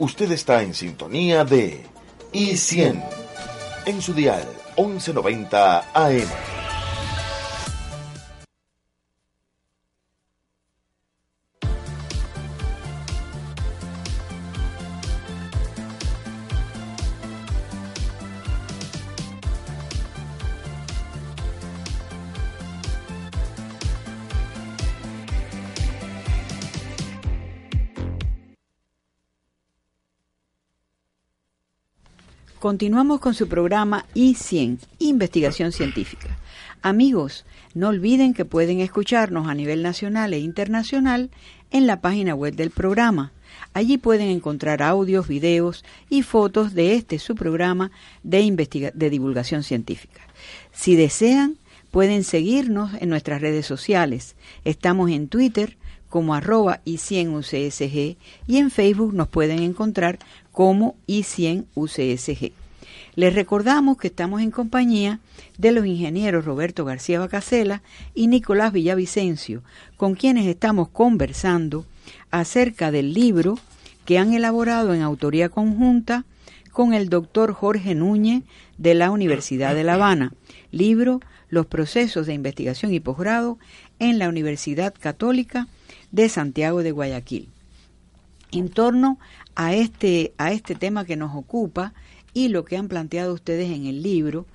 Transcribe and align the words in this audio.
Usted 0.00 0.30
está 0.30 0.62
en 0.62 0.74
sintonía 0.74 1.44
de 1.44 1.84
I100 2.32 3.02
en 3.86 4.00
su 4.00 4.14
dial 4.14 4.46
1190 4.76 5.90
AM. 5.92 6.47
Continuamos 32.58 33.20
con 33.20 33.34
su 33.34 33.46
programa 33.46 34.04
I100, 34.16 34.80
Investigación 34.98 35.70
Científica. 35.70 36.36
Amigos, 36.82 37.44
no 37.72 37.86
olviden 37.86 38.34
que 38.34 38.44
pueden 38.44 38.80
escucharnos 38.80 39.46
a 39.46 39.54
nivel 39.54 39.80
nacional 39.80 40.34
e 40.34 40.40
internacional 40.40 41.30
en 41.70 41.86
la 41.86 42.00
página 42.00 42.34
web 42.34 42.56
del 42.56 42.70
programa. 42.70 43.30
Allí 43.74 43.96
pueden 43.96 44.26
encontrar 44.26 44.82
audios, 44.82 45.28
videos 45.28 45.84
y 46.10 46.22
fotos 46.22 46.74
de 46.74 46.96
este 46.96 47.20
su 47.20 47.36
programa 47.36 47.92
de, 48.24 48.92
de 48.92 49.10
divulgación 49.10 49.62
científica. 49.62 50.22
Si 50.72 50.96
desean, 50.96 51.58
pueden 51.92 52.24
seguirnos 52.24 52.90
en 53.00 53.08
nuestras 53.08 53.40
redes 53.40 53.66
sociales. 53.66 54.34
Estamos 54.64 55.12
en 55.12 55.28
Twitter 55.28 55.76
como 56.08 56.34
arroba 56.34 56.80
i100ucsg 56.84 58.16
y 58.46 58.56
en 58.56 58.70
Facebook 58.70 59.14
nos 59.14 59.28
pueden 59.28 59.62
encontrar 59.62 60.18
como 60.58 60.96
I100UCSG. 61.06 62.50
Les 63.14 63.32
recordamos 63.32 63.96
que 63.96 64.08
estamos 64.08 64.42
en 64.42 64.50
compañía 64.50 65.20
de 65.56 65.70
los 65.70 65.86
ingenieros 65.86 66.44
Roberto 66.44 66.84
García 66.84 67.20
Bacasela 67.20 67.80
y 68.12 68.26
Nicolás 68.26 68.72
Villavicencio, 68.72 69.62
con 69.96 70.16
quienes 70.16 70.48
estamos 70.48 70.88
conversando 70.88 71.86
acerca 72.32 72.90
del 72.90 73.14
libro 73.14 73.56
que 74.04 74.18
han 74.18 74.32
elaborado 74.32 74.94
en 74.94 75.02
autoría 75.02 75.48
conjunta 75.48 76.24
con 76.72 76.92
el 76.92 77.08
doctor 77.08 77.52
Jorge 77.52 77.94
Núñez 77.94 78.42
de 78.78 78.94
la 78.94 79.12
Universidad 79.12 79.76
de 79.76 79.84
La 79.84 79.94
Habana, 79.94 80.32
libro 80.72 81.20
Los 81.50 81.66
procesos 81.66 82.26
de 82.26 82.34
investigación 82.34 82.92
y 82.92 82.98
posgrado 82.98 83.58
en 84.00 84.18
la 84.18 84.28
Universidad 84.28 84.92
Católica 84.98 85.68
de 86.10 86.28
Santiago 86.28 86.82
de 86.82 86.90
Guayaquil. 86.90 87.48
En 88.52 88.68
torno 88.68 89.18
a 89.54 89.74
este, 89.74 90.32
a 90.38 90.52
este 90.52 90.74
tema 90.74 91.04
que 91.04 91.16
nos 91.16 91.34
ocupa 91.34 91.92
y 92.32 92.48
lo 92.48 92.64
que 92.64 92.76
han 92.76 92.88
planteado 92.88 93.34
ustedes 93.34 93.70
en 93.70 93.86
el 93.86 94.02
libro, 94.02 94.46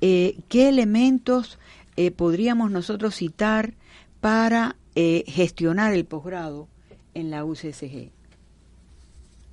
eh, 0.00 0.38
¿qué 0.48 0.68
elementos 0.68 1.58
eh, 1.96 2.10
podríamos 2.10 2.70
nosotros 2.70 3.14
citar 3.14 3.74
para 4.20 4.76
eh, 4.94 5.24
gestionar 5.26 5.92
el 5.92 6.04
posgrado 6.04 6.68
en 7.14 7.30
la 7.30 7.44
UCSG? 7.44 8.10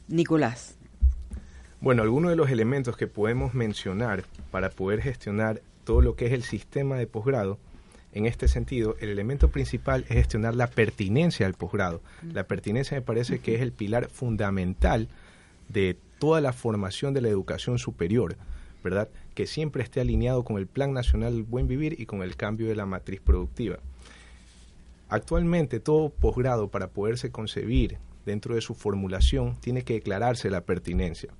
Nicolás. 0.08 0.78
Bueno, 1.82 2.02
algunos 2.02 2.32
de 2.32 2.38
los 2.38 2.50
elementos 2.50 2.98
que 2.98 3.08
podemos 3.08 3.54
mencionar 3.54 4.24
para 4.52 4.70
poder 4.70 5.02
gestionar 5.02 5.62
todo 5.84 6.02
lo 6.02 6.16
que 6.16 6.28
es 6.28 6.34
el 6.34 6.44
sistema 6.44 6.96
de 6.96 7.08
posgrado 7.08 7.60
en 8.14 8.28
este 8.28 8.48
sentido, 8.48 8.96
el 9.00 9.10
elemento 9.10 9.50
principal 9.50 10.06
es 10.08 10.16
gestionar 10.16 10.56
la 10.56 10.68
pertinencia 10.68 11.48
al 11.48 11.56
posgrado. 11.56 12.02
La 12.32 12.46
pertinencia 12.46 12.96
me 12.96 13.02
parece 13.02 13.40
que 13.40 13.56
es 13.56 13.62
el 13.62 13.72
pilar 13.72 14.08
fundamental 14.10 15.10
de 15.68 15.98
toda 16.20 16.40
la 16.40 16.54
formación 16.54 17.16
de 17.16 17.22
la 17.22 17.30
educación 17.30 17.80
superior, 17.80 18.38
¿verdad? 18.84 19.10
Que 19.34 19.48
siempre 19.48 19.82
esté 19.82 20.00
alineado 20.00 20.44
con 20.44 20.58
el 20.58 20.68
Plan 20.68 20.94
Nacional 20.94 21.34
del 21.34 21.44
Buen 21.44 21.68
Vivir 21.68 22.00
y 22.00 22.06
con 22.06 22.22
el 22.22 22.36
cambio 22.36 22.68
de 22.68 22.76
la 22.76 22.86
matriz 22.86 23.20
productiva. 23.20 23.80
Actualmente 25.10 25.80
todo 25.80 26.10
posgrado 26.10 26.70
para 26.70 26.90
poderse 26.90 27.32
concebir 27.32 27.98
dentro 28.28 28.54
de 28.54 28.62
su 28.62 28.76
formulación 28.76 29.56
tiene 29.60 29.82
que 29.82 29.94
declararse 29.94 30.52
la 30.52 30.62
pertinencia. 30.62 31.32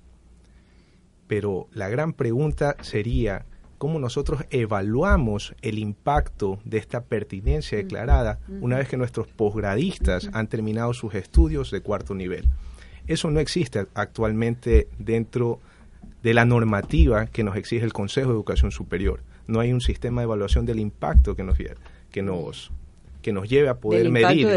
Pero 1.28 1.68
la 1.72 1.88
gran 1.88 2.14
pregunta 2.14 2.76
sería 2.82 3.46
cómo 3.84 4.00
nosotros 4.00 4.46
evaluamos 4.50 5.54
el 5.62 5.78
impacto 5.78 6.58
de 6.64 6.78
esta 6.78 7.04
pertinencia 7.04 7.78
declarada 7.78 8.40
una 8.62 8.78
vez 8.78 8.88
que 8.88 8.96
nuestros 8.96 9.28
posgradistas 9.28 10.30
han 10.32 10.48
terminado 10.48 10.94
sus 10.94 11.16
estudios 11.16 11.70
de 11.70 11.82
cuarto 11.82 12.16
nivel. 12.16 12.46
Eso 13.08 13.30
no 13.30 13.42
existe 13.42 13.86
actualmente 13.94 14.88
dentro 15.00 15.60
de 16.22 16.34
la 16.34 16.46
normativa 16.46 17.26
que 17.26 17.44
nos 17.44 17.58
exige 17.58 17.84
el 17.84 17.92
Consejo 17.92 18.30
de 18.30 18.36
Educación 18.36 18.72
Superior. 18.72 19.20
No 19.48 19.60
hay 19.60 19.74
un 19.74 19.82
sistema 19.82 20.22
de 20.22 20.28
evaluación 20.28 20.66
del 20.66 20.80
impacto 20.80 21.36
que 21.36 21.44
nos, 21.44 21.58
que 22.10 22.22
nos, 22.22 22.72
que 23.22 23.34
nos 23.34 23.50
lleve 23.50 23.68
a 23.68 23.82
poder 23.82 24.10
medir 24.10 24.48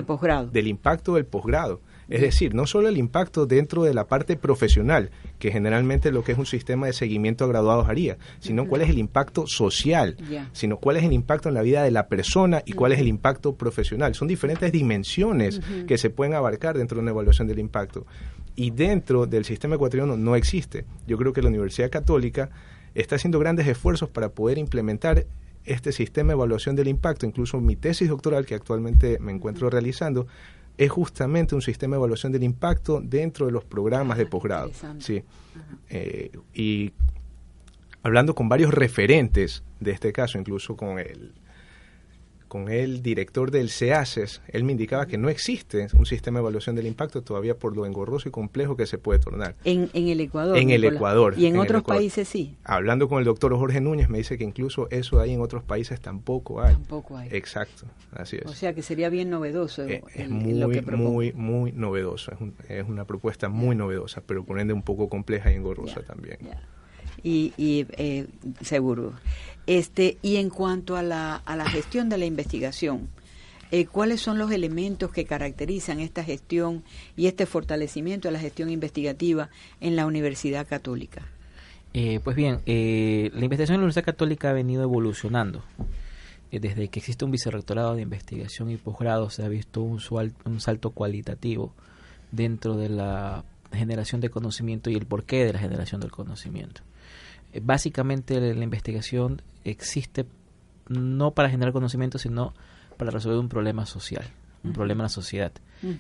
del 0.52 0.68
impacto 0.68 1.14
del 1.14 1.26
posgrado. 1.26 1.80
Es 2.08 2.20
decir, 2.20 2.54
no 2.54 2.66
solo 2.66 2.88
el 2.88 2.98
impacto 2.98 3.46
dentro 3.46 3.82
de 3.82 3.94
la 3.94 4.06
parte 4.06 4.36
profesional, 4.36 5.10
que 5.38 5.50
generalmente 5.50 6.12
lo 6.12 6.22
que 6.22 6.32
es 6.32 6.38
un 6.38 6.46
sistema 6.46 6.86
de 6.86 6.92
seguimiento 6.92 7.44
a 7.44 7.48
graduados 7.48 7.88
haría, 7.88 8.16
sino 8.38 8.66
cuál 8.66 8.82
es 8.82 8.90
el 8.90 8.98
impacto 8.98 9.46
social, 9.46 10.16
sino 10.52 10.78
cuál 10.78 10.96
es 10.98 11.04
el 11.04 11.12
impacto 11.12 11.48
en 11.48 11.54
la 11.54 11.62
vida 11.62 11.82
de 11.82 11.90
la 11.90 12.06
persona 12.06 12.62
y 12.64 12.72
cuál 12.72 12.92
es 12.92 13.00
el 13.00 13.08
impacto 13.08 13.56
profesional. 13.56 14.14
Son 14.14 14.28
diferentes 14.28 14.70
dimensiones 14.70 15.60
que 15.86 15.98
se 15.98 16.10
pueden 16.10 16.34
abarcar 16.34 16.78
dentro 16.78 16.96
de 16.96 17.02
una 17.02 17.10
evaluación 17.10 17.48
del 17.48 17.58
impacto. 17.58 18.06
Y 18.54 18.70
dentro 18.70 19.26
del 19.26 19.44
sistema 19.44 19.74
ecuatoriano 19.74 20.16
no 20.16 20.34
existe. 20.34 20.86
Yo 21.06 21.18
creo 21.18 21.32
que 21.32 21.42
la 21.42 21.48
Universidad 21.48 21.90
Católica 21.90 22.50
está 22.94 23.16
haciendo 23.16 23.38
grandes 23.38 23.66
esfuerzos 23.66 24.08
para 24.08 24.30
poder 24.30 24.56
implementar 24.56 25.26
este 25.66 25.92
sistema 25.92 26.28
de 26.28 26.34
evaluación 26.34 26.76
del 26.76 26.88
impacto. 26.88 27.26
Incluso 27.26 27.60
mi 27.60 27.76
tesis 27.76 28.08
doctoral, 28.08 28.46
que 28.46 28.54
actualmente 28.54 29.18
me 29.20 29.32
encuentro 29.32 29.68
realizando, 29.68 30.26
es 30.78 30.90
justamente 30.90 31.54
un 31.54 31.62
sistema 31.62 31.96
de 31.96 31.98
evaluación 31.98 32.32
del 32.32 32.42
impacto 32.42 33.00
dentro 33.02 33.46
de 33.46 33.52
los 33.52 33.64
programas 33.64 34.18
de 34.18 34.24
ah, 34.24 34.30
posgrado. 34.30 34.70
Sí. 34.98 35.22
Eh, 35.88 36.30
y 36.54 36.92
hablando 38.02 38.34
con 38.34 38.48
varios 38.48 38.72
referentes 38.72 39.64
de 39.80 39.92
este 39.92 40.12
caso, 40.12 40.38
incluso 40.38 40.76
con 40.76 40.98
el 40.98 41.32
con 42.48 42.70
el 42.70 43.02
director 43.02 43.50
del 43.50 43.70
CEACES, 43.70 44.42
él 44.48 44.64
me 44.64 44.72
indicaba 44.72 45.06
que 45.06 45.18
no 45.18 45.28
existe 45.28 45.88
un 45.94 46.06
sistema 46.06 46.38
de 46.38 46.42
evaluación 46.42 46.76
del 46.76 46.86
impacto 46.86 47.22
todavía 47.22 47.56
por 47.56 47.76
lo 47.76 47.86
engorroso 47.86 48.28
y 48.28 48.32
complejo 48.32 48.76
que 48.76 48.86
se 48.86 48.98
puede 48.98 49.18
tornar. 49.18 49.54
En, 49.64 49.90
en 49.92 50.08
el 50.08 50.20
Ecuador. 50.20 50.58
En 50.58 50.70
el 50.70 50.84
Ecuador. 50.84 51.34
Y 51.36 51.46
en, 51.46 51.56
otros 51.58 51.82
países 51.82 52.28
sí. 52.28 52.56
Hablando 52.64 53.08
con 53.08 53.18
el 53.18 53.24
doctor 53.24 53.56
Jorge 53.56 53.80
Núñez, 53.80 54.08
me 54.08 54.18
dice 54.18 54.38
que 54.38 54.44
incluso 54.44 54.88
eso 54.90 55.20
ahí 55.20 55.32
en 55.32 55.40
otros 55.40 55.62
países 55.62 56.00
tampoco 56.00 56.62
hay. 56.62 56.74
Tampoco 56.74 57.16
hay. 57.16 57.28
Exacto, 57.32 57.86
así 58.12 58.36
es. 58.36 58.46
O 58.46 58.54
sea 58.54 58.74
que 58.74 58.82
sería 58.82 59.08
bien 59.08 59.30
novedoso. 59.30 59.84
Eh, 59.84 60.02
es 60.14 60.28
muy, 60.28 60.82
muy, 60.82 61.32
muy 61.32 61.72
novedoso. 61.72 62.32
Es, 62.68 62.86
una 62.86 63.04
propuesta 63.04 63.48
muy 63.48 63.74
novedosa, 63.74 64.22
pero 64.24 64.44
por 64.44 64.60
ende 64.60 64.72
un 64.72 64.82
poco 64.82 65.08
compleja 65.08 65.50
y 65.50 65.54
engorrosa 65.54 66.02
también. 66.02 66.38
Y, 67.22 67.52
y 67.56 67.86
eh, 67.96 68.26
seguro. 68.62 69.14
Este, 69.66 70.18
y 70.22 70.36
en 70.36 70.50
cuanto 70.50 70.96
a 70.96 71.02
la, 71.02 71.36
a 71.36 71.56
la 71.56 71.68
gestión 71.68 72.08
de 72.08 72.18
la 72.18 72.26
investigación, 72.26 73.08
eh, 73.72 73.86
¿cuáles 73.86 74.20
son 74.20 74.38
los 74.38 74.52
elementos 74.52 75.10
que 75.10 75.24
caracterizan 75.24 75.98
esta 75.98 76.22
gestión 76.22 76.84
y 77.16 77.26
este 77.26 77.46
fortalecimiento 77.46 78.28
de 78.28 78.32
la 78.32 78.38
gestión 78.38 78.70
investigativa 78.70 79.50
en 79.80 79.96
la 79.96 80.06
Universidad 80.06 80.66
Católica? 80.68 81.22
Eh, 81.92 82.20
pues 82.22 82.36
bien, 82.36 82.60
eh, 82.66 83.30
la 83.34 83.44
investigación 83.44 83.76
en 83.76 83.80
la 83.80 83.84
Universidad 83.86 84.04
Católica 84.04 84.50
ha 84.50 84.52
venido 84.52 84.82
evolucionando. 84.82 85.64
desde 86.52 86.88
que 86.88 87.00
existe 87.00 87.24
un 87.24 87.32
vicerrectorado 87.32 87.96
de 87.96 88.02
investigación 88.02 88.70
y 88.70 88.76
posgrado 88.76 89.30
se 89.30 89.42
ha 89.42 89.48
visto 89.48 89.82
un, 89.82 90.00
un 90.44 90.60
salto 90.60 90.90
cualitativo 90.90 91.74
dentro 92.30 92.76
de 92.76 92.88
la 92.88 93.44
generación 93.72 94.20
de 94.20 94.30
conocimiento 94.30 94.90
y 94.90 94.94
el 94.94 95.06
porqué 95.06 95.44
de 95.44 95.52
la 95.52 95.58
generación 95.58 96.00
del 96.00 96.12
conocimiento. 96.12 96.82
Básicamente 97.62 98.40
la 98.54 98.64
investigación 98.64 99.42
existe 99.64 100.26
no 100.88 101.32
para 101.32 101.50
generar 101.50 101.72
conocimiento, 101.72 102.18
sino 102.18 102.54
para 102.96 103.10
resolver 103.10 103.38
un 103.38 103.48
problema 103.48 103.86
social, 103.86 104.24
un 104.64 104.72
problema 104.72 105.00
en 105.00 105.04
la 105.04 105.08
sociedad. 105.08 105.52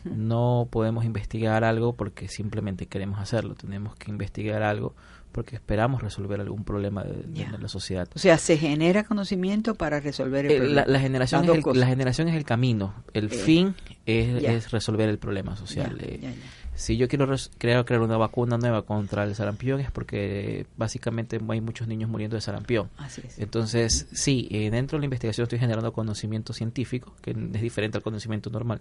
No 0.04 0.68
podemos 0.70 1.04
investigar 1.04 1.64
algo 1.64 1.94
porque 1.94 2.28
simplemente 2.28 2.86
queremos 2.86 3.20
hacerlo, 3.20 3.54
tenemos 3.54 3.94
que 3.96 4.10
investigar 4.10 4.62
algo 4.62 4.94
porque 5.32 5.54
esperamos 5.54 6.00
resolver 6.00 6.40
algún 6.40 6.64
problema 6.64 7.04
de, 7.04 7.46
la 7.58 7.68
sociedad. 7.68 8.08
O 8.14 8.18
sea, 8.18 8.38
se 8.38 8.56
genera 8.56 9.04
conocimiento 9.04 9.74
para 9.74 10.00
resolver 10.00 10.46
el 10.46 10.52
eh, 10.52 10.56
problema. 10.56 10.84
La, 10.86 10.98
generación, 10.98 11.44
es 11.44 11.66
el, 11.66 11.78
la 11.78 11.86
generación 11.86 12.28
es 12.28 12.36
el 12.36 12.44
camino, 12.44 12.94
el 13.12 13.28
fin 13.28 13.74
es, 14.06 14.70
resolver 14.70 15.10
el 15.10 15.18
problema 15.18 15.54
social. 15.54 15.98
Eh, 16.00 16.34
Si 16.76 16.98
yo 16.98 17.08
quiero 17.08 17.26
crear, 17.58 17.84
crear 17.86 18.02
una 18.02 18.18
vacuna 18.18 18.58
nueva 18.58 18.82
contra 18.82 19.24
el 19.24 19.34
sarampión 19.34 19.80
es 19.80 19.90
porque 19.90 20.66
básicamente 20.76 21.40
hay 21.48 21.60
muchos 21.60 21.88
niños 21.88 22.10
muriendo 22.10 22.36
de 22.36 22.42
sarampión. 22.42 22.90
Así 22.98 23.22
es. 23.26 23.38
Entonces, 23.38 24.06
sí, 24.12 24.46
eh, 24.50 24.70
dentro 24.70 24.96
de 24.96 25.00
la 25.00 25.06
investigación 25.06 25.44
estoy 25.44 25.58
generando 25.58 25.92
conocimiento 25.92 26.52
científico, 26.52 27.14
que 27.22 27.30
es 27.30 27.62
diferente 27.62 27.96
al 27.96 28.02
conocimiento 28.02 28.50
normal, 28.50 28.80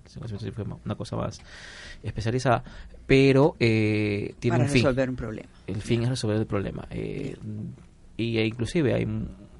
una 0.83 0.95
cosa 0.95 1.15
más 1.15 1.39
especializada, 2.03 2.63
pero 3.07 3.55
eh, 3.59 4.35
tiene 4.39 4.57
Para 4.57 4.65
un 4.65 4.69
fin. 4.69 4.83
resolver 4.83 5.09
un 5.09 5.15
problema. 5.15 5.49
El 5.65 5.81
fin 5.81 6.03
es 6.03 6.09
resolver 6.09 6.37
el 6.37 6.45
problema. 6.45 6.85
Eh, 6.89 7.37
y 8.17 8.37
e 8.37 8.45
inclusive 8.45 8.93
hay, 8.93 9.07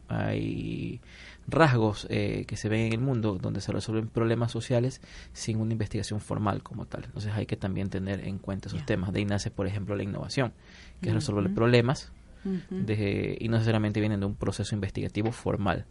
hay 0.10 1.00
rasgos 1.48 2.08
eh, 2.10 2.46
que 2.48 2.58
se 2.58 2.70
ven 2.70 2.88
en 2.88 2.94
el 2.94 3.00
mundo 3.00 3.38
donde 3.40 3.62
se 3.62 3.72
resuelven 3.72 4.08
problemas 4.08 4.52
sociales 4.52 5.02
sin 5.34 5.60
una 5.60 5.74
investigación 5.74 6.20
formal 6.20 6.64
como 6.64 6.86
tal. 6.86 7.06
Entonces 7.06 7.34
hay 7.34 7.46
que 7.46 7.58
también 7.58 7.90
tener 7.90 8.28
en 8.28 8.40
cuenta 8.40 8.70
esos 8.70 8.86
temas. 8.86 9.14
De 9.14 9.20
ahí 9.20 9.26
nace, 9.26 9.52
por 9.52 9.68
ejemplo, 9.68 9.96
la 9.96 10.04
innovación, 10.04 10.54
que 11.02 11.10
es 11.10 11.16
resolver 11.16 11.54
problemas 11.54 12.12
y 12.46 13.48
no 13.48 13.58
necesariamente 13.58 14.00
vienen 14.00 14.20
de 14.20 14.26
un 14.26 14.36
proceso 14.36 14.76
investigativo 14.76 15.32
formal. 15.32 15.86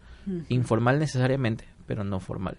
Informal 0.48 0.98
necesariamente, 0.98 1.64
pero 1.86 2.04
no 2.04 2.20
formal. 2.20 2.56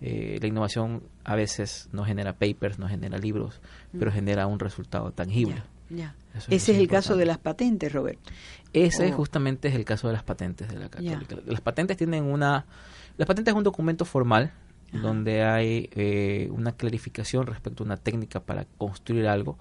Eh, 0.00 0.38
la 0.40 0.46
innovación 0.46 1.02
a 1.24 1.36
veces 1.36 1.88
no 1.92 2.04
genera 2.04 2.34
papers, 2.34 2.78
no 2.78 2.88
genera 2.88 3.18
libros, 3.18 3.60
pero 3.98 4.12
genera 4.12 4.46
un 4.46 4.58
resultado 4.58 5.12
tangible. 5.12 5.62
Ese 6.50 6.72
es, 6.72 6.78
el 6.78 6.88
caso 6.88 7.16
de 7.16 7.24
las 7.24 7.38
patentes, 7.38 7.92
Roberto. 7.92 8.30
Ese 8.76 9.10
oh. 9.10 9.12
justamente 9.12 9.68
es 9.68 9.74
el 9.74 9.86
caso 9.86 10.06
de 10.06 10.12
las 10.12 10.22
patentes 10.22 10.68
de 10.68 10.78
la 10.78 10.90
católica. 10.90 11.36
Las 11.46 11.62
patentes 11.62 11.96
tienen 11.96 12.24
una... 12.24 12.66
Las 13.16 13.26
patentes 13.26 13.52
es 13.52 13.56
un 13.56 13.64
documento 13.64 14.04
formal 14.04 14.52
donde 14.92 15.42
hay 15.42 15.88
eh, 15.92 16.48
una 16.50 16.72
clarificación 16.72 17.46
respecto 17.46 17.82
a 17.82 17.86
una 17.86 17.96
técnica 17.96 18.40
para 18.40 18.66
construir 18.78 19.26
algo 19.28 19.58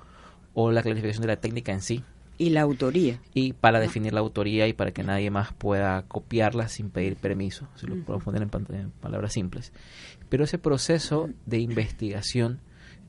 o 0.53 0.71
la 0.71 0.81
clarificación 0.81 1.21
de 1.21 1.27
la 1.27 1.37
técnica 1.37 1.71
en 1.71 1.81
sí. 1.81 2.03
Y 2.37 2.49
la 2.49 2.61
autoría. 2.61 3.19
Y 3.33 3.53
para 3.53 3.79
definir 3.79 4.13
la 4.13 4.19
autoría 4.19 4.67
y 4.67 4.73
para 4.73 4.91
que 4.91 5.03
nadie 5.03 5.31
más 5.31 5.53
pueda 5.53 6.03
copiarla 6.03 6.67
sin 6.67 6.89
pedir 6.89 7.15
permiso, 7.15 7.69
si 7.75 7.87
lo 7.87 7.95
puedo 8.03 8.19
poner 8.19 8.41
en, 8.41 8.91
palabras 8.99 9.31
simples. 9.31 9.71
Pero 10.27 10.43
ese 10.43 10.57
proceso 10.57 11.29
de 11.45 11.59
investigación 11.59 12.59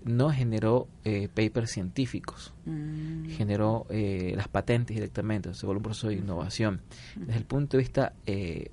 no 0.06 0.31
generó 0.31 0.88
eh, 1.05 1.29
papers 1.29 1.70
científicos, 1.70 2.55
mm. 2.64 3.31
generó 3.31 3.87
eh, 3.91 4.32
las 4.37 4.49
patentes 4.49 4.94
directamente, 4.94 5.53
se 5.53 5.67
volvió 5.67 5.79
un 5.79 5.85
proceso 5.85 6.08
de 6.08 6.14
innovación. 6.14 6.81
Desde 7.17 7.38
el 7.38 7.44
punto 7.44 7.76
de 7.76 7.82
vista 7.82 8.12
eh, 8.25 8.70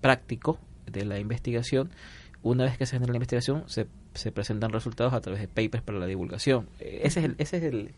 práctico 0.00 0.58
de 0.86 1.04
la 1.04 1.18
investigación, 1.18 1.90
una 2.42 2.64
vez 2.64 2.78
que 2.78 2.86
se 2.86 2.92
genera 2.92 3.12
la 3.12 3.16
investigación, 3.16 3.64
se, 3.66 3.88
se 4.14 4.32
presentan 4.32 4.72
resultados 4.72 5.12
a 5.12 5.20
través 5.20 5.40
de 5.40 5.48
papers 5.48 5.82
para 5.82 5.98
la 5.98 6.06
divulgación. 6.06 6.68
ese 6.78 7.20
es 7.20 7.26
el, 7.26 7.34
ese 7.38 7.56
es 7.58 7.62
el, 7.64 7.94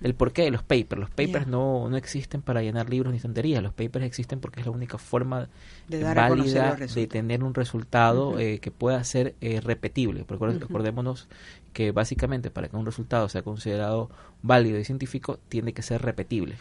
el 0.00 0.14
porqué 0.14 0.42
de 0.42 0.50
los 0.50 0.62
papers. 0.62 1.00
Los 1.00 1.10
papers 1.10 1.46
no, 1.46 1.88
no 1.88 1.96
existen 1.96 2.42
para 2.42 2.62
llenar 2.62 2.88
libros 2.90 3.12
ni 3.12 3.20
tonterías. 3.20 3.62
Los 3.62 3.72
papers 3.72 4.04
existen 4.04 4.40
porque 4.40 4.60
es 4.60 4.66
la 4.66 4.72
única 4.72 4.98
forma 4.98 5.48
de 5.88 6.02
válida 6.02 6.76
de 6.76 7.06
tener 7.06 7.44
un 7.44 7.54
resultado 7.54 8.38
eh, 8.38 8.58
que 8.60 8.70
pueda 8.70 9.02
ser 9.04 9.34
eh, 9.40 9.60
repetible. 9.60 10.24
Porque 10.24 10.46
recordémonos 10.58 11.28
que 11.72 11.92
básicamente 11.92 12.50
para 12.50 12.68
que 12.68 12.76
un 12.76 12.86
resultado 12.86 13.28
sea 13.28 13.42
considerado 13.42 14.10
válido 14.42 14.78
y 14.78 14.84
científico 14.84 15.38
tiene 15.48 15.72
que 15.72 15.82
ser 15.82 16.02
repetible. 16.02 16.56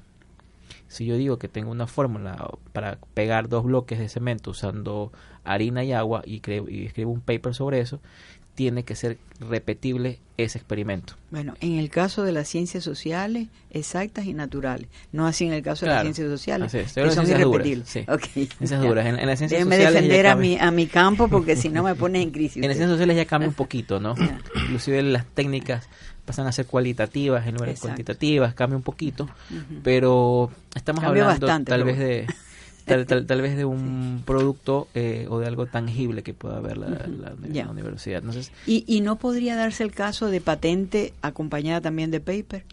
Si 0.87 1.05
yo 1.05 1.15
digo 1.17 1.37
que 1.37 1.47
tengo 1.47 1.71
una 1.71 1.87
fórmula 1.87 2.49
para 2.71 2.97
pegar 3.13 3.49
dos 3.49 3.65
bloques 3.65 3.99
de 3.99 4.09
cemento 4.09 4.51
usando 4.51 5.11
harina 5.43 5.83
y 5.83 5.91
agua 5.93 6.21
y, 6.25 6.39
creo, 6.39 6.69
y 6.69 6.85
escribo 6.85 7.11
un 7.11 7.21
paper 7.21 7.53
sobre 7.53 7.79
eso, 7.79 7.99
tiene 8.57 8.81
que 8.81 8.95
ser 8.95 9.19
repetible 9.39 10.17
ese 10.35 10.57
experimento. 10.57 11.13
Bueno, 11.29 11.53
en 11.61 11.77
el 11.77 11.91
caso 11.91 12.23
de 12.23 12.31
las 12.31 12.47
ciencias 12.47 12.83
sociales, 12.83 13.49
exactas 13.69 14.25
y 14.25 14.33
naturales, 14.33 14.87
no 15.11 15.27
así 15.27 15.45
en 15.45 15.53
el 15.53 15.61
caso 15.61 15.85
de 15.85 15.91
las 15.91 16.01
ciencias 16.01 16.27
sociales, 16.27 16.71
que 16.71 17.11
son 17.11 17.29
irrepetibles. 17.29 17.87
sí. 17.87 18.03
Ciencias 18.57 18.81
duras. 18.81 19.05
En, 19.05 19.27
las 19.27 19.37
ciencias 19.37 19.63
Déjeme 19.63 19.77
defender 19.77 20.25
a 20.25 20.35
mi, 20.35 20.57
a 20.57 20.71
mi 20.71 20.87
campo 20.87 21.27
porque 21.27 21.55
si 21.55 21.69
no 21.69 21.83
me 21.83 21.93
pone 21.93 22.19
en 22.19 22.31
crisis. 22.31 22.55
en 22.63 22.63
las 22.63 22.77
ciencias 22.77 22.89
sociales 22.89 23.15
ya 23.15 23.25
cambia 23.25 23.47
un 23.47 23.53
poquito, 23.53 23.99
¿no? 23.99 24.15
Inclusive 24.55 25.03
las 25.03 25.27
técnicas 25.27 25.87
pasan 26.25 26.47
a 26.47 26.51
ser 26.51 26.65
cualitativas 26.65 27.45
en 27.45 27.53
lugar 27.53 27.69
de 27.69 27.79
cuantitativas, 27.79 28.55
cambia 28.55 28.75
un 28.75 28.83
poquito, 28.83 29.29
pero 29.83 30.49
estamos 30.73 31.03
hablando 31.03 31.45
tal 31.63 31.83
vez 31.83 31.99
de 31.99 32.25
tal, 32.87 33.41
vez 33.41 33.57
de 33.57 33.65
un 33.65 34.23
producto 34.25 34.87
eh, 34.95 35.27
o 35.29 35.39
de 35.39 35.47
algo 35.47 35.65
tangible 35.65 36.23
que 36.23 36.33
pueda 36.33 36.57
haber 36.57 36.77
la, 36.77 36.87
la, 36.87 37.69
universidad. 37.69 38.19
Entonces, 38.19 38.51
¿Y, 38.65 38.83
¿Y 38.87 39.01
no 39.01 39.17
podría 39.17 39.55
darse 39.55 39.83
el 39.83 39.91
caso 39.91 40.27
de 40.29 40.41
patente 40.41 41.13
acompañada 41.21 41.81
también 41.81 42.11
de 42.11 42.19
paper? 42.19 42.63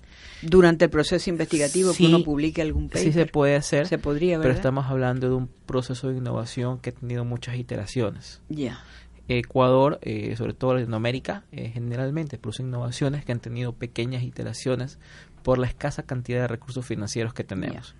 Durante 0.42 0.84
el 0.84 0.90
proceso 0.90 1.30
investigativo 1.30 1.92
que 1.94 2.06
uno 2.06 2.22
publique 2.22 2.62
algún 2.62 2.88
paper. 2.88 3.02
Sí 3.02 3.12
se 3.12 3.26
puede 3.26 3.56
hacer. 3.56 3.86
Se 3.86 3.98
podría, 3.98 4.38
Pero 4.40 4.52
estamos 4.52 4.86
hablando 4.86 5.28
de 5.28 5.34
un 5.34 5.48
proceso 5.66 6.08
de 6.08 6.18
innovación 6.18 6.78
que 6.78 6.90
ha 6.90 6.92
tenido 6.92 7.24
muchas 7.24 7.56
iteraciones. 7.56 8.40
Ya. 8.48 8.82
Ecuador, 9.28 9.98
eh, 10.02 10.34
sobre 10.36 10.52
todo 10.52 10.74
Latinoamérica, 10.74 11.44
eh, 11.52 11.70
generalmente 11.72 12.38
produce 12.38 12.62
innovaciones 12.62 13.24
que 13.24 13.32
han 13.32 13.40
tenido 13.40 13.72
pequeñas 13.72 14.22
iteraciones 14.22 14.98
por 15.42 15.58
la 15.58 15.66
escasa 15.66 16.02
cantidad 16.02 16.40
de 16.40 16.48
recursos 16.48 16.84
financieros 16.84 17.34
que 17.34 17.44
tenemos. 17.44 17.94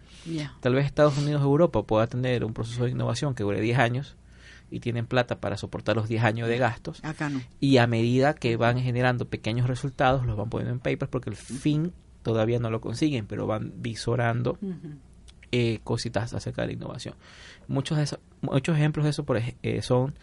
Tal 0.60 0.74
vez 0.74 0.86
Estados 0.86 1.18
Unidos 1.18 1.42
o 1.42 1.46
Europa 1.46 1.82
pueda 1.82 2.06
tener 2.06 2.44
un 2.44 2.54
proceso 2.54 2.84
de 2.84 2.90
innovación 2.90 3.34
que 3.34 3.42
dure 3.42 3.60
10 3.60 3.78
años 3.78 4.16
y 4.70 4.80
tienen 4.80 5.06
plata 5.06 5.40
para 5.40 5.56
soportar 5.56 5.96
los 5.96 6.08
10 6.08 6.24
años 6.24 6.48
de 6.48 6.58
gastos. 6.58 7.00
Acá 7.04 7.28
no. 7.28 7.40
Y 7.60 7.76
a 7.76 7.86
medida 7.86 8.34
que 8.34 8.56
van 8.56 8.78
generando 8.80 9.28
pequeños 9.28 9.68
resultados, 9.68 10.26
los 10.26 10.36
van 10.36 10.48
poniendo 10.48 10.72
en 10.72 10.80
papers 10.80 11.10
porque 11.10 11.30
el 11.30 11.36
fin 11.36 11.92
todavía 12.22 12.58
no 12.58 12.70
lo 12.70 12.80
consiguen, 12.80 13.26
pero 13.26 13.46
van 13.46 13.72
visorando 13.76 14.58
eh, 15.52 15.78
cositas 15.84 16.34
acerca 16.34 16.62
de 16.62 16.68
la 16.68 16.72
innovación. 16.72 17.14
Muchos, 17.68 17.98
de 17.98 18.18
muchos 18.40 18.76
ejemplos 18.76 19.04
de 19.04 19.10
eso 19.10 19.24
por, 19.24 19.36
eh, 19.36 19.82
son 19.82 20.18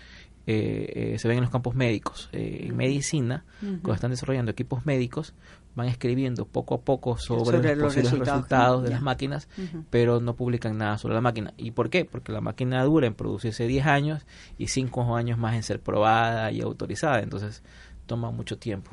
eh, 0.47 1.15
se 1.19 1.27
ven 1.27 1.37
en 1.37 1.43
los 1.43 1.51
campos 1.51 1.75
médicos. 1.75 2.29
en 2.31 2.75
medicina, 2.75 3.45
cuando 3.59 3.93
están 3.93 4.11
desarrollando 4.11 4.51
equipos 4.51 4.85
médicos, 4.85 5.33
van 5.75 5.87
escribiendo 5.87 6.45
poco 6.45 6.75
a 6.75 6.81
poco 6.81 7.17
sobre, 7.17 7.75
los, 7.75 7.93
posibles 7.93 8.19
resultados, 8.19 8.83
de 8.83 8.89
las 8.89 9.01
máquinas, 9.01 9.47
pero 9.89 10.19
no 10.19 10.35
publican 10.35 10.77
nada 10.77 10.97
sobre 10.97 11.15
la 11.15 11.21
máquina. 11.21 11.53
¿Y 11.57 11.71
por 11.71 11.89
qué? 11.89 12.05
Porque 12.05 12.31
la 12.31 12.41
máquina 12.41 12.83
dura 12.83 13.07
en 13.07 13.13
producirse 13.13 13.67
10 13.67 13.85
años 13.85 14.25
y 14.57 14.67
5 14.67 15.15
años 15.15 15.37
más 15.37 15.55
en 15.55 15.63
ser 15.63 15.79
probada 15.79 16.51
y 16.51 16.61
autorizada, 16.61 17.19
entonces 17.19 17.63
toma 18.05 18.31
mucho 18.31 18.57
tiempo. 18.57 18.91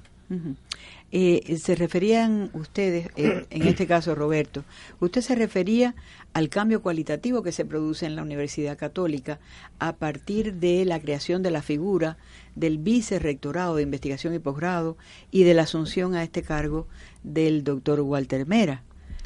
Eh, 1.11 1.57
se 1.59 1.75
referían 1.75 2.51
ustedes, 2.53 3.09
eh, 3.17 3.47
en 3.49 3.67
este 3.67 3.87
caso 3.87 4.15
Roberto, 4.15 4.65
usted 5.01 5.23
se 5.23 5.35
refería 5.35 5.95
al 6.35 6.51
cambio 6.51 6.83
cualitativo 6.83 7.43
que 7.43 7.53
se 7.53 7.65
produce 7.65 8.05
en 8.05 8.15
la 8.15 8.23
Universidad 8.23 8.77
Católica 8.77 9.39
a 9.79 9.97
partir 9.97 10.55
de 10.55 10.85
la 10.85 11.01
creación 11.01 11.43
de 11.43 11.51
la 11.51 11.63
figura 11.63 12.19
del 12.57 12.77
vicerrectorado 12.77 13.77
de 13.77 13.85
investigación 13.85 14.35
y 14.35 14.39
posgrado 14.39 14.99
y 15.31 15.45
de 15.45 15.55
la 15.55 15.63
asunción 15.63 16.15
a 16.15 16.23
este 16.23 16.43
cargo 16.43 16.87
del 17.23 17.65
doctor 17.65 18.01
Walter 18.01 18.47
Mera. 18.47 18.83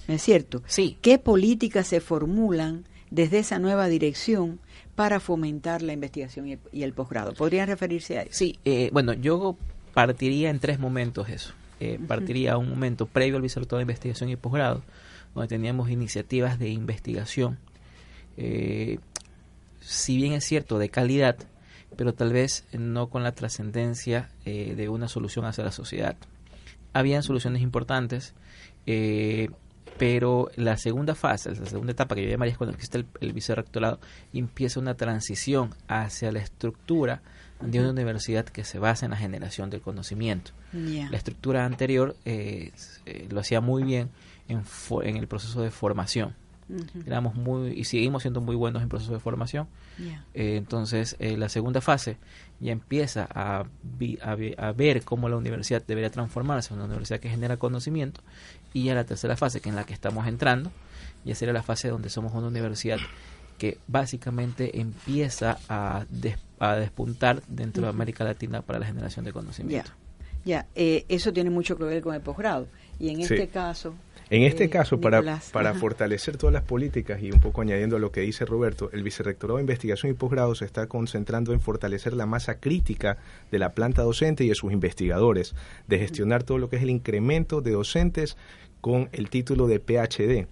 es 0.06 0.22
cierto? 0.22 0.62
Sí. 0.66 0.98
¿Qué 1.02 1.18
políticas 1.18 1.88
se 1.88 2.00
formulan 2.00 2.84
desde 3.10 3.40
esa 3.40 3.58
nueva 3.58 3.88
dirección 3.88 4.60
para 4.94 5.18
fomentar 5.18 5.82
la 5.82 5.94
investigación 5.94 6.46
y 6.72 6.82
el 6.82 6.92
posgrado? 6.92 7.34
¿Podrían 7.34 7.66
referirse 7.66 8.18
a 8.18 8.22
eso? 8.22 8.30
Sí, 8.34 8.58
eh, 8.64 8.90
bueno, 8.92 9.14
yo 9.14 9.56
partiría 9.94 10.50
en 10.50 10.60
tres 10.60 10.78
momentos 10.78 11.28
eso. 11.28 11.54
Eh, 11.84 11.98
partiría 12.06 12.58
un 12.58 12.70
momento 12.70 13.06
previo 13.06 13.34
al 13.34 13.42
vicerrectorado 13.42 13.78
de 13.78 13.90
investigación 13.90 14.30
y 14.30 14.36
posgrado, 14.36 14.84
donde 15.34 15.48
teníamos 15.48 15.90
iniciativas 15.90 16.56
de 16.60 16.68
investigación, 16.68 17.58
eh, 18.36 19.00
si 19.80 20.16
bien 20.16 20.32
es 20.32 20.44
cierto, 20.44 20.78
de 20.78 20.90
calidad, 20.90 21.38
pero 21.96 22.14
tal 22.14 22.32
vez 22.32 22.66
no 22.72 23.08
con 23.08 23.24
la 23.24 23.32
trascendencia 23.32 24.30
eh, 24.44 24.74
de 24.76 24.88
una 24.88 25.08
solución 25.08 25.44
hacia 25.44 25.64
la 25.64 25.72
sociedad. 25.72 26.14
Habían 26.92 27.24
soluciones 27.24 27.62
importantes, 27.62 28.32
pero 29.98 30.52
la 30.54 30.76
segunda 30.76 31.16
fase, 31.16 31.50
la 31.50 31.66
segunda 31.66 31.90
etapa 31.90 32.14
que 32.14 32.22
yo 32.22 32.30
llamaría 32.30 32.52
es 32.52 32.58
cuando 32.58 32.76
existe 32.76 32.98
el, 32.98 33.06
el 33.20 33.32
vicerrectorado, 33.32 33.98
empieza 34.32 34.78
una 34.78 34.94
transición 34.94 35.74
hacia 35.88 36.30
la 36.30 36.38
estructura 36.38 37.22
de 37.62 37.80
una 37.80 37.90
universidad 37.90 38.44
que 38.44 38.64
se 38.64 38.78
basa 38.78 39.06
en 39.06 39.10
la 39.10 39.16
generación 39.16 39.70
del 39.70 39.80
conocimiento. 39.80 40.52
La 40.72 41.16
estructura 41.16 41.64
anterior 41.64 42.16
eh, 42.24 42.72
eh, 43.06 43.28
lo 43.30 43.40
hacía 43.40 43.60
muy 43.60 43.82
bien 43.82 44.10
en, 44.48 44.62
en 45.02 45.16
el 45.16 45.26
proceso 45.26 45.62
de 45.62 45.70
formación. 45.70 46.34
Éramos 47.06 47.34
muy 47.34 47.72
y 47.72 47.84
seguimos 47.84 48.22
siendo 48.22 48.40
muy 48.40 48.56
buenos 48.56 48.82
en 48.82 48.88
proceso 48.88 49.12
de 49.12 49.20
formación. 49.20 49.68
Eh, 50.32 50.56
entonces, 50.56 51.16
la 51.20 51.48
segunda 51.48 51.80
fase 51.82 52.16
ya 52.60 52.72
empieza 52.72 53.28
a, 53.30 53.66
a, 54.22 54.72
ver 54.72 55.02
cómo 55.02 55.28
la 55.28 55.36
universidad 55.36 55.82
debería 55.86 56.10
transformarse 56.10 56.72
en 56.72 56.78
una 56.78 56.86
universidad 56.86 57.20
que 57.20 57.28
genera 57.28 57.58
conocimiento. 57.58 58.22
Y 58.72 58.84
ya 58.84 58.94
la 58.94 59.04
tercera 59.04 59.36
fase, 59.36 59.60
que 59.60 59.68
en 59.68 59.76
la 59.76 59.84
que 59.84 59.92
estamos 59.92 60.26
entrando, 60.26 60.70
ya 61.24 61.34
sería 61.34 61.52
la 61.52 61.62
fase 61.62 61.88
donde 61.88 62.08
somos 62.08 62.32
una 62.32 62.46
universidad 62.46 62.98
que 63.58 63.78
básicamente 63.86 64.80
empieza 64.80 65.58
a, 65.68 66.04
a 66.58 66.76
despuntar 66.76 67.42
dentro 67.48 67.84
de 67.84 67.88
América 67.88 68.24
Latina 68.24 68.62
para 68.62 68.78
la 68.78 68.86
generación 68.86 69.24
de 69.24 69.32
conocimiento. 69.32 69.90
Ya, 70.44 70.66
eh, 70.74 71.04
eso 71.08 71.32
tiene 71.32 71.50
mucho 71.50 71.76
que 71.76 71.84
ver 71.84 72.02
con 72.02 72.14
el 72.14 72.20
posgrado. 72.20 72.66
Y 72.98 73.10
en 73.10 73.20
este 73.20 73.48
caso... 73.48 73.94
En 74.30 74.42
este 74.44 74.64
eh, 74.64 74.70
caso, 74.70 74.98
para, 74.98 75.40
para 75.52 75.74
fortalecer 75.74 76.38
todas 76.38 76.54
las 76.54 76.62
políticas 76.62 77.22
y 77.22 77.30
un 77.30 77.40
poco 77.40 77.60
añadiendo 77.60 77.96
a 77.96 77.98
lo 77.98 78.12
que 78.12 78.22
dice 78.22 78.46
Roberto, 78.46 78.88
el 78.92 79.02
Vicerrectorado 79.02 79.58
de 79.58 79.62
Investigación 79.62 80.10
y 80.10 80.14
Posgrado 80.14 80.54
se 80.54 80.64
está 80.64 80.86
concentrando 80.86 81.52
en 81.52 81.60
fortalecer 81.60 82.14
la 82.14 82.24
masa 82.24 82.58
crítica 82.58 83.18
de 83.50 83.58
la 83.58 83.74
planta 83.74 84.02
docente 84.02 84.44
y 84.44 84.48
de 84.48 84.54
sus 84.54 84.72
investigadores, 84.72 85.54
de 85.86 85.98
gestionar 85.98 86.44
todo 86.44 86.58
lo 86.58 86.70
que 86.70 86.76
es 86.76 86.82
el 86.82 86.90
incremento 86.90 87.60
de 87.60 87.72
docentes 87.72 88.38
con 88.80 89.10
el 89.12 89.28
título 89.28 89.66
de 89.66 89.80
PhD 89.80 90.46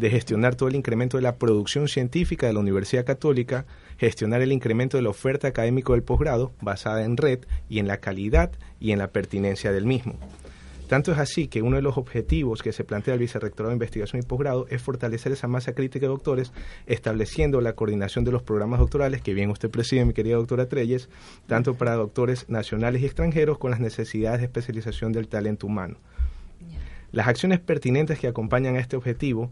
de 0.00 0.10
gestionar 0.10 0.54
todo 0.54 0.70
el 0.70 0.76
incremento 0.76 1.18
de 1.18 1.22
la 1.22 1.36
producción 1.36 1.86
científica 1.86 2.46
de 2.46 2.54
la 2.54 2.60
Universidad 2.60 3.04
Católica, 3.04 3.66
gestionar 3.98 4.40
el 4.40 4.50
incremento 4.50 4.96
de 4.96 5.02
la 5.02 5.10
oferta 5.10 5.48
académica 5.48 5.92
del 5.92 6.02
posgrado 6.02 6.52
basada 6.62 7.04
en 7.04 7.18
red 7.18 7.40
y 7.68 7.80
en 7.80 7.86
la 7.86 7.98
calidad 7.98 8.50
y 8.80 8.92
en 8.92 8.98
la 8.98 9.08
pertinencia 9.08 9.72
del 9.72 9.84
mismo. 9.84 10.14
Tanto 10.88 11.12
es 11.12 11.18
así 11.18 11.48
que 11.48 11.60
uno 11.60 11.76
de 11.76 11.82
los 11.82 11.98
objetivos 11.98 12.62
que 12.62 12.72
se 12.72 12.82
plantea 12.82 13.14
el 13.14 13.20
Vicerrectorado 13.20 13.68
de 13.68 13.74
Investigación 13.74 14.22
y 14.22 14.26
Posgrado 14.26 14.66
es 14.70 14.82
fortalecer 14.82 15.32
esa 15.32 15.46
masa 15.46 15.74
crítica 15.74 16.06
de 16.06 16.08
doctores, 16.08 16.50
estableciendo 16.86 17.60
la 17.60 17.74
coordinación 17.74 18.24
de 18.24 18.32
los 18.32 18.42
programas 18.42 18.80
doctorales, 18.80 19.20
que 19.20 19.34
bien 19.34 19.50
usted 19.50 19.70
preside, 19.70 20.04
mi 20.06 20.14
querida 20.14 20.36
doctora 20.36 20.66
Treyes, 20.66 21.10
tanto 21.46 21.74
para 21.74 21.94
doctores 21.94 22.48
nacionales 22.48 23.02
y 23.02 23.06
extranjeros 23.06 23.58
con 23.58 23.70
las 23.70 23.80
necesidades 23.80 24.40
de 24.40 24.46
especialización 24.46 25.12
del 25.12 25.28
talento 25.28 25.66
humano. 25.66 25.98
Las 27.12 27.28
acciones 27.28 27.60
pertinentes 27.60 28.18
que 28.18 28.28
acompañan 28.28 28.76
a 28.76 28.80
este 28.80 28.96
objetivo 28.96 29.50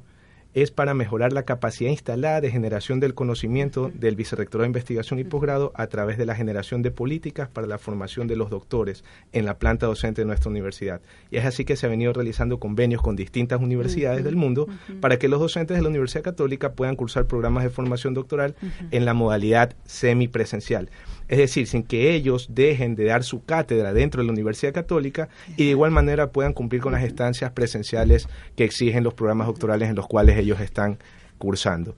es 0.62 0.70
para 0.70 0.94
mejorar 0.94 1.32
la 1.32 1.44
capacidad 1.44 1.90
instalada 1.90 2.40
de 2.40 2.50
generación 2.50 3.00
del 3.00 3.14
conocimiento 3.14 3.90
del 3.94 4.16
Vicerrectorado 4.16 4.62
de 4.62 4.68
Investigación 4.68 5.18
y 5.18 5.24
Posgrado 5.24 5.72
a 5.74 5.86
través 5.88 6.18
de 6.18 6.26
la 6.26 6.34
generación 6.34 6.82
de 6.82 6.90
políticas 6.90 7.48
para 7.48 7.66
la 7.66 7.78
formación 7.78 8.26
de 8.28 8.36
los 8.36 8.50
doctores 8.50 9.04
en 9.32 9.44
la 9.44 9.58
planta 9.58 9.86
docente 9.86 10.22
de 10.22 10.26
nuestra 10.26 10.50
universidad. 10.50 11.00
Y 11.30 11.36
es 11.36 11.44
así 11.44 11.64
que 11.64 11.76
se 11.76 11.86
ha 11.86 11.90
venido 11.90 12.12
realizando 12.12 12.58
convenios 12.58 13.02
con 13.02 13.16
distintas 13.16 13.60
universidades 13.60 14.24
del 14.24 14.36
mundo 14.36 14.68
para 15.00 15.18
que 15.18 15.28
los 15.28 15.40
docentes 15.40 15.76
de 15.76 15.82
la 15.82 15.88
Universidad 15.88 16.22
Católica 16.22 16.72
puedan 16.72 16.96
cursar 16.96 17.26
programas 17.26 17.64
de 17.64 17.70
formación 17.70 18.14
doctoral 18.14 18.54
en 18.90 19.04
la 19.04 19.14
modalidad 19.14 19.74
semipresencial. 19.84 20.90
Es 21.28 21.36
decir, 21.36 21.66
sin 21.66 21.82
que 21.82 22.14
ellos 22.14 22.46
dejen 22.50 22.96
de 22.96 23.04
dar 23.04 23.22
su 23.22 23.44
cátedra 23.44 23.92
dentro 23.92 24.22
de 24.22 24.26
la 24.26 24.32
Universidad 24.32 24.72
Católica 24.72 25.28
y 25.58 25.64
de 25.64 25.70
igual 25.70 25.90
manera 25.90 26.32
puedan 26.32 26.54
cumplir 26.54 26.80
con 26.80 26.94
las 26.94 27.04
estancias 27.04 27.52
presenciales 27.52 28.28
que 28.56 28.64
exigen 28.64 29.04
los 29.04 29.12
programas 29.12 29.46
doctorales 29.46 29.90
en 29.90 29.96
los 29.96 30.06
cuales 30.06 30.38
ellos 30.38 30.47
están 30.56 30.98
cursando. 31.38 31.94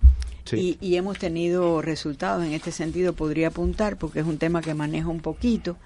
Y, 0.52 0.97
hemos 0.97 1.19
tenido 1.19 1.80
resultados 1.80 2.45
en 2.45 2.52
este 2.52 2.73
sentido, 2.73 3.12
podría 3.12 3.49
apuntar, 3.49 3.97
porque 3.99 4.21
es 4.21 4.26
un 4.26 4.38
tema 4.38 4.62
que 4.62 4.75
manejo 4.75 5.11
un 5.11 5.21
poquito. 5.21 5.76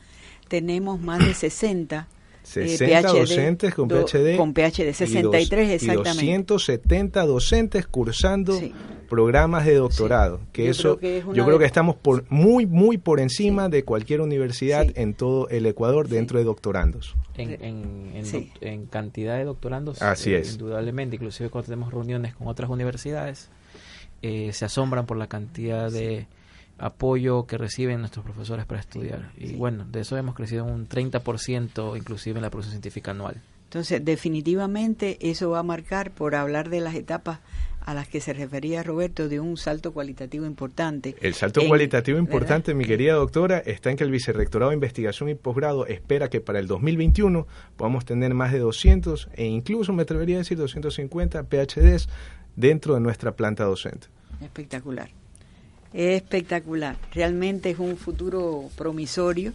Tenemos 0.49 1.01
más 1.01 1.19
de 1.19 1.35
60 1.35 2.09
60 2.45 2.99
eh, 2.99 3.03
docentes 3.03 3.75
con 3.75 3.89
PhD. 3.89 4.37
con 4.37 4.53
PhD, 4.53 4.93
63 4.93 5.71
exactamente. 5.71 6.25
Y 6.25 6.29
270 6.29 7.27
docentes 7.27 7.87
cursando 7.87 8.61
programas 9.09 9.65
de 9.65 9.75
doctorado. 9.75 10.41
Que 10.53 10.69
eso, 10.69 11.01
yo 11.01 11.45
creo 11.45 11.59
que 11.59 11.65
estamos 11.65 11.97
por, 11.97 12.25
muy, 12.31 12.67
muy 12.67 12.99
por 12.99 13.21
encima 13.21 13.69
de 13.69 13.85
cualquier 13.85 14.21
universidad 14.21 14.87
en 14.95 15.15
todo 15.15 15.49
el 15.49 15.67
Ecuador 15.67 16.09
dentro 16.09 16.39
de 16.39 16.45
doctorandos. 16.45 17.17
En, 17.37 18.87
cantidad 18.91 19.37
de 19.39 19.45
doctorandos, 19.45 20.03
Así 20.03 20.35
eh, 20.35 20.43
indudablemente, 20.45 21.17
inclusive 21.17 21.49
cuando 21.51 21.67
tenemos 21.67 21.93
reuniones 21.93 22.35
con 22.35 22.47
otras 22.47 22.71
universidades, 22.71 23.51
eh, 24.23 24.53
se 24.53 24.65
asombran 24.65 25.07
por 25.07 25.17
la 25.17 25.27
cantidad 25.27 25.91
de 25.91 26.27
apoyo 26.79 27.47
que 27.47 27.59
reciben 27.59 28.01
nuestros 28.01 28.25
profesores 28.25 28.67
para 28.67 28.81
estudiar. 28.81 29.31
Y 29.37 29.55
bueno, 29.55 29.85
de 29.85 30.01
eso 30.01 30.17
hemos 30.17 30.35
crecido 30.35 30.65
un 30.65 30.89
30% 30.89 31.97
inclusive 31.97 32.39
en 32.39 32.43
la 32.43 32.51
producción 32.51 32.73
científica 32.73 33.13
anual. 33.13 33.41
Entonces, 33.65 34.05
definitivamente 34.05 35.19
eso 35.21 35.51
va 35.51 35.59
a 35.59 35.63
marcar, 35.65 36.13
por 36.13 36.37
hablar 36.37 36.69
de 36.69 36.81
las 36.81 36.95
etapas 36.95 37.41
a 37.81 37.93
las 37.93 38.09
que 38.09 38.21
se 38.21 38.33
refería 38.33 38.83
Roberto, 38.83 39.29
de 39.29 39.41
un 39.41 39.57
salto 39.57 39.93
cualitativo 39.93 40.47
importante. 40.47 41.17
El 41.21 41.35
salto 41.35 41.61
cualitativo 41.67 42.19
importante, 42.19 42.73
mi 42.73 42.85
querida 42.85 43.15
doctora, 43.15 43.59
está 43.59 43.91
en 43.91 43.97
que 43.97 44.05
el 44.05 44.11
Vicerrectorado 44.11 44.71
de 44.71 44.77
Investigación 44.77 45.29
y 45.29 45.35
Posgrado 45.35 45.87
espera 45.87 46.31
que 46.31 46.41
para 46.41 46.61
el 46.61 46.67
2021 46.67 47.47
podamos 47.77 48.05
tener 48.05 48.33
más 48.33 48.53
de 48.53 48.61
200 48.61 49.29
e 49.35 49.47
incluso, 49.47 49.93
me 49.93 50.03
atrevería 50.03 50.37
a 50.37 50.39
decir, 50.39 50.57
250 50.57 51.43
PhDs 51.43 52.09
dentro 52.57 52.95
de 52.95 53.01
nuestra 53.01 53.33
planta 53.33 53.65
docente. 53.65 54.07
Espectacular. 54.41 55.11
Espectacular. 55.95 56.97
Realmente 57.13 57.71
es 57.71 57.79
un 57.79 57.97
futuro 57.97 58.69
promisorio 58.77 59.53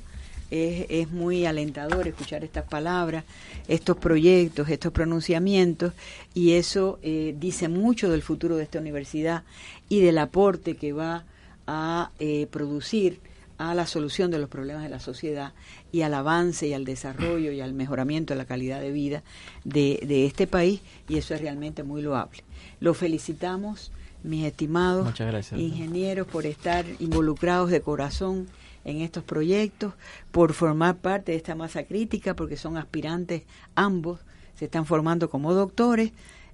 es, 0.52 1.12
muy 1.12 1.46
alentador 1.46 2.08
escuchar 2.08 2.44
estas 2.44 2.66
palabras, 2.66 3.24
estos 3.68 3.98
proyectos, 3.98 4.70
estos 4.70 4.92
pronunciamientos, 4.92 5.94
y 6.34 6.54
eso 6.54 7.00
eh, 7.04 7.36
dice 7.40 7.68
mucho 7.68 8.10
del 8.10 8.22
futuro 8.22 8.56
de 8.58 8.64
esta 8.64 8.80
universidad 8.80 9.44
y 9.90 10.02
del 10.02 10.18
aporte 10.18 10.76
que 10.76 10.94
va 10.94 11.26
a 11.68 12.12
eh, 12.20 12.48
producir 12.50 13.20
a 13.58 13.76
la 13.76 13.86
solución 13.86 14.32
de 14.32 14.40
los 14.40 14.50
problemas 14.50 14.84
de 14.84 14.90
la 14.90 15.02
sociedad 15.02 15.54
y 15.92 16.02
al 16.02 16.14
avance 16.14 16.68
y 16.68 16.74
al 16.74 16.86
desarrollo 16.86 17.52
y 17.52 17.60
al 17.60 17.74
mejoramiento 17.74 18.34
de 18.34 18.38
la 18.38 18.46
calidad 18.46 18.80
de 18.80 18.92
vida 18.92 19.22
de, 19.66 20.00
de 20.08 20.26
este 20.26 20.48
país, 20.48 20.82
y 21.08 21.18
eso 21.18 21.36
es 21.36 21.42
realmente 21.42 21.84
muy 21.84 22.02
loable. 22.02 22.44
Lo 22.80 22.94
felicitamos, 22.94 23.92
mis 24.24 24.46
estimados 24.46 25.14
ingenieros, 25.56 26.28
por 26.28 26.46
estar 26.46 26.86
involucrados 27.00 27.70
de 27.72 27.82
corazón 27.82 28.48
en 28.86 29.02
estos 29.02 29.24
proyectos, 29.24 29.94
por 30.32 30.54
formar 30.54 30.98
parte 30.98 31.32
de 31.32 31.38
esta 31.38 31.56
masa 31.56 31.84
crítica, 31.84 32.36
porque 32.36 32.58
son 32.58 32.78
aspirantes 32.78 33.44
ambos, 33.76 34.20
se 34.56 34.66
están 34.66 34.86
formando 34.86 35.30
como 35.30 35.54
doctores, 35.54 36.12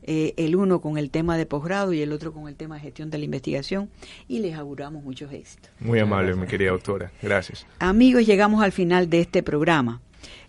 eh, 0.08 0.34
el 0.38 0.56
uno 0.56 0.82
con 0.82 1.00
el 1.00 1.10
tema 1.10 1.38
de 1.38 1.48
posgrado 1.48 1.92
y 1.92 2.02
el 2.02 2.12
otro 2.12 2.32
con 2.32 2.48
el 2.48 2.56
tema 2.56 2.76
de 2.76 2.82
gestión 2.82 3.10
de 3.10 3.18
la 3.18 3.26
investigación, 3.26 3.90
y 4.28 4.40
les 4.40 4.56
auguramos 4.56 5.04
muchos 5.04 5.32
éxitos. 5.32 5.72
Muy 5.80 6.00
amable, 6.00 6.36
mi 6.36 6.46
querida 6.46 6.72
doctora. 6.72 7.12
Gracias. 7.22 7.66
Amigos, 7.80 8.26
llegamos 8.26 8.64
al 8.64 8.72
final 8.72 9.10
de 9.10 9.22
este 9.22 9.42
programa. 9.42 10.02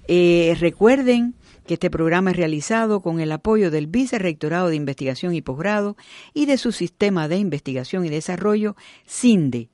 Eh, 0.08 0.56
recuerden 0.60 1.34
que 1.66 1.74
este 1.74 1.90
programa 1.90 2.30
es 2.30 2.36
realizado 2.36 3.00
con 3.00 3.20
el 3.20 3.32
apoyo 3.32 3.70
del 3.70 3.86
Vicerrectorado 3.86 4.68
de 4.68 4.76
Investigación 4.76 5.34
y 5.34 5.42
Posgrado 5.42 5.96
y 6.32 6.46
de 6.46 6.58
su 6.58 6.72
Sistema 6.72 7.28
de 7.28 7.36
Investigación 7.38 8.04
y 8.04 8.08
Desarrollo, 8.08 8.76
CINDE, 9.06 9.68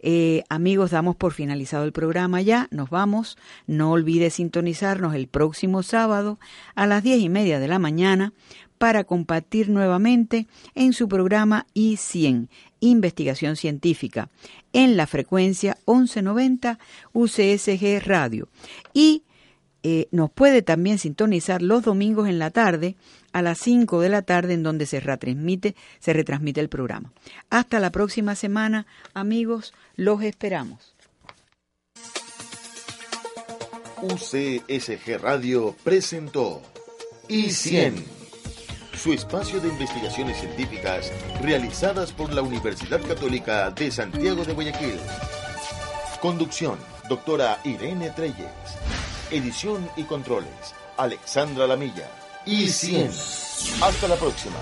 eh, 0.00 0.44
amigos, 0.50 0.90
damos 0.90 1.16
por 1.16 1.32
finalizado 1.32 1.84
el 1.84 1.92
programa 1.92 2.42
ya, 2.42 2.68
nos 2.70 2.90
vamos. 2.90 3.36
No 3.66 3.92
olvide 3.92 4.30
sintonizarnos 4.30 5.14
el 5.14 5.26
próximo 5.26 5.82
sábado 5.82 6.38
a 6.74 6.86
las 6.86 7.02
diez 7.02 7.20
y 7.20 7.28
media 7.28 7.58
de 7.58 7.68
la 7.68 7.78
mañana 7.78 8.32
para 8.78 9.04
compartir 9.04 9.70
nuevamente 9.70 10.46
en 10.74 10.92
su 10.92 11.08
programa 11.08 11.66
I100, 11.74 12.48
Investigación 12.80 13.56
Científica, 13.56 14.28
en 14.72 14.96
la 14.96 15.06
frecuencia 15.06 15.78
1190 15.86 16.78
UCSG 17.12 18.06
Radio. 18.06 18.48
Y 18.92 19.22
eh, 19.88 20.08
nos 20.10 20.32
puede 20.32 20.62
también 20.62 20.98
sintonizar 20.98 21.62
los 21.62 21.84
domingos 21.84 22.28
en 22.28 22.40
la 22.40 22.50
tarde 22.50 22.96
a 23.32 23.40
las 23.40 23.58
5 23.58 24.00
de 24.00 24.08
la 24.08 24.22
tarde 24.22 24.54
en 24.54 24.64
donde 24.64 24.84
se 24.84 24.98
retransmite, 24.98 25.76
se 26.00 26.12
retransmite 26.12 26.60
el 26.60 26.68
programa. 26.68 27.12
Hasta 27.50 27.78
la 27.78 27.90
próxima 27.92 28.34
semana, 28.34 28.88
amigos, 29.14 29.74
los 29.94 30.24
esperamos. 30.24 30.96
UCSG 34.02 35.20
Radio 35.22 35.76
presentó 35.84 36.62
I100, 37.28 38.02
su 38.96 39.12
espacio 39.12 39.60
de 39.60 39.68
investigaciones 39.68 40.40
científicas 40.40 41.12
realizadas 41.42 42.10
por 42.10 42.32
la 42.32 42.42
Universidad 42.42 43.00
Católica 43.06 43.70
de 43.70 43.92
Santiago 43.92 44.44
de 44.44 44.52
Guayaquil. 44.52 44.98
Conducción, 46.20 46.76
doctora 47.08 47.60
Irene 47.62 48.10
Treyes. 48.10 48.95
Edición 49.30 49.90
y 49.96 50.04
controles, 50.04 50.74
Alexandra 50.96 51.66
Lamilla 51.66 52.08
y 52.44 52.68
100. 52.68 53.10
Hasta 53.82 54.06
la 54.06 54.14
próxima. 54.14 54.54